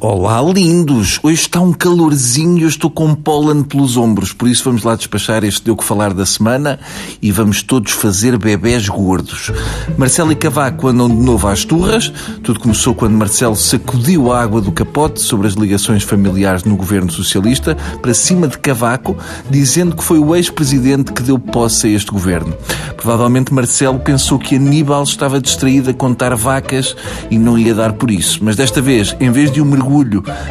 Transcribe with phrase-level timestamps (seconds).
[0.00, 1.18] Olá, lindos!
[1.24, 5.42] Hoje está um calorzinho eu estou com pólen pelos ombros, por isso vamos lá despachar
[5.42, 6.78] este Deu que Falar da semana
[7.20, 9.50] e vamos todos fazer bebés gordos.
[9.96, 12.12] Marcelo e Cavaco andam de novo às turras.
[12.44, 17.10] Tudo começou quando Marcelo sacudiu a água do capote sobre as ligações familiares no governo
[17.10, 19.16] socialista para cima de Cavaco,
[19.50, 22.54] dizendo que foi o ex-presidente que deu posse a este governo.
[22.96, 26.94] Provavelmente Marcelo pensou que Aníbal estava distraído a contar vacas
[27.32, 28.38] e não ia dar por isso.
[28.42, 29.87] Mas desta vez, em vez de um mergulho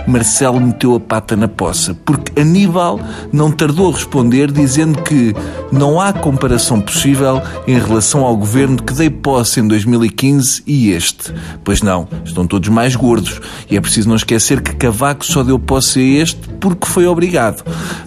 [0.07, 2.99] Marcelo meteu a pata na poça, porque Aníbal
[3.31, 5.35] não tardou a responder dizendo que
[5.71, 11.33] não há comparação possível em relação ao governo que dei posse em 2015 e este.
[11.63, 15.59] Pois não, estão todos mais gordos e é preciso não esquecer que Cavaco só deu
[15.59, 17.63] posse a este porque foi obrigado.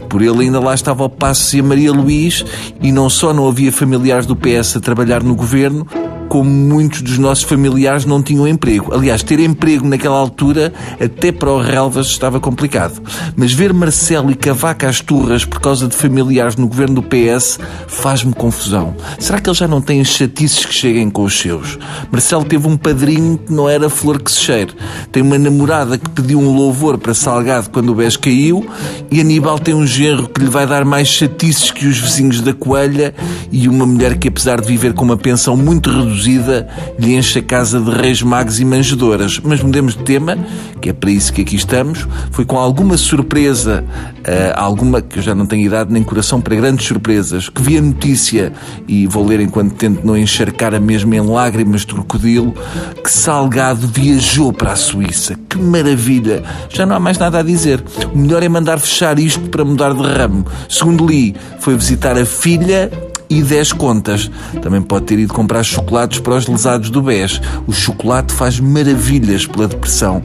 [0.08, 2.44] Por ele ainda lá estava o Passos e a Maria Luís
[2.80, 5.86] e não só não havia familiares do PS a trabalhar no governo,
[6.30, 8.94] como muitos dos nossos familiares não tinham emprego.
[8.94, 13.02] Aliás, ter emprego naquela altura, até para o Relvas, estava complicado.
[13.34, 17.58] Mas ver Marcelo e Cavaco às turras por causa de familiares no governo do PS
[17.88, 18.94] faz-me confusão.
[19.18, 21.76] Será que eles já não têm chatices que cheguem com os seus?
[22.12, 24.72] Marcelo teve um padrinho que não era flor que se cheire.
[25.10, 28.64] Tem uma namorada que pediu um louvor para Salgado quando o BES caiu
[29.10, 32.54] e Aníbal tem um genro que lhe vai dar mais chatices que os vizinhos da
[32.54, 33.12] Coelha
[33.50, 36.68] e uma mulher que, apesar de viver com uma pensão muito reduzida, reduzida
[36.98, 39.40] lhe enche a casa de reis magos e manjedoras.
[39.42, 40.36] Mas mudemos de tema,
[40.80, 42.06] que é para isso que aqui estamos.
[42.30, 43.82] Foi com alguma surpresa,
[44.18, 47.78] uh, alguma, que eu já não tenho idade nem coração para grandes surpresas, que vi
[47.78, 48.52] a notícia,
[48.86, 52.54] e vou ler enquanto tento não encharcar a mesma em lágrimas de crocodilo,
[53.02, 55.36] que Salgado viajou para a Suíça.
[55.48, 56.42] Que maravilha!
[56.68, 57.82] Já não há mais nada a dizer.
[58.12, 60.44] O melhor é mandar fechar isto para mudar de ramo.
[60.68, 62.90] Segundo li, foi visitar a filha
[63.30, 64.28] e 10 contas.
[64.60, 67.40] Também pode ter ido comprar chocolates para os lesados do BES.
[67.66, 70.20] O chocolate faz maravilhas pela depressão.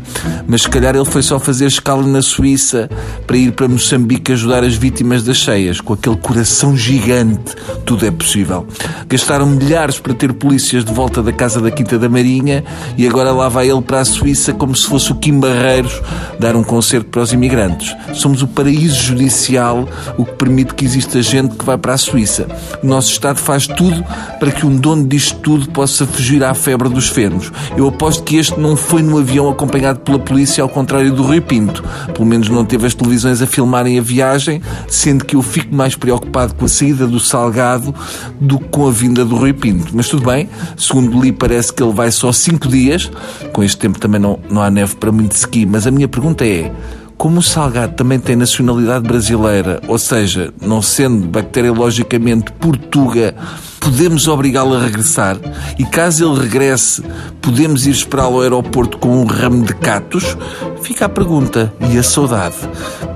[0.47, 2.89] Mas se calhar ele foi só fazer escala na Suíça
[3.27, 5.79] para ir para Moçambique ajudar as vítimas das cheias.
[5.79, 7.53] Com aquele coração gigante,
[7.85, 8.65] tudo é possível.
[9.07, 12.63] Gastaram milhares para ter polícias de volta da casa da Quinta da Marinha
[12.97, 16.01] e agora lá vai ele para a Suíça como se fosse o Kim Barreiros
[16.39, 17.95] dar um concerto para os imigrantes.
[18.13, 19.87] Somos o paraíso judicial,
[20.17, 22.47] o que permite que exista gente que vai para a Suíça
[22.95, 24.05] nosso Estado faz tudo
[24.39, 27.51] para que um dono disto tudo possa fugir à febre dos fermos.
[27.75, 31.41] Eu aposto que este não foi no avião acompanhado pela polícia, ao contrário do Rui
[31.41, 31.83] Pinto.
[32.13, 35.93] Pelo menos não teve as televisões a filmarem a viagem, sendo que eu fico mais
[35.93, 37.93] preocupado com a saída do Salgado
[38.39, 39.91] do que com a vinda do Rui Pinto.
[39.93, 43.11] Mas tudo bem, segundo li, parece que ele vai só cinco dias.
[43.51, 46.45] Com este tempo também não, não há neve para muito ski, mas a minha pergunta
[46.45, 46.71] é
[47.17, 53.35] como o Salgado também tem nacionalidade brasileira, ou seja, não sendo bacteriologicamente portuga,
[53.79, 55.37] podemos obrigá-lo a regressar?
[55.77, 57.03] E caso ele regresse,
[57.41, 60.37] podemos ir esperá-lo ao aeroporto com um ramo de catos?
[60.81, 62.55] Fica a pergunta e a saudade.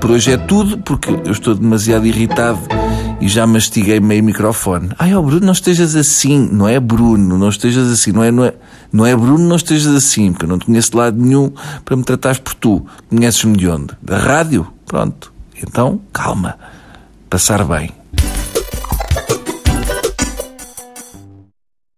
[0.00, 2.58] Por hoje é tudo, porque eu estou demasiado irritado
[3.20, 4.90] e já mastiguei meio microfone.
[4.98, 6.48] Ai, oh Bruno, não estejas assim.
[6.50, 8.12] Não é Bruno, não estejas assim.
[8.12, 8.54] Não é, não é,
[8.92, 11.52] não é Bruno, não estejas assim, porque eu não te conheço de lado nenhum
[11.84, 12.86] para me tratares por tu.
[13.08, 13.94] Conheces-me de onde?
[14.02, 14.66] Da rádio?
[14.86, 15.32] Pronto.
[15.62, 16.56] Então, calma.
[17.28, 17.99] Passar bem.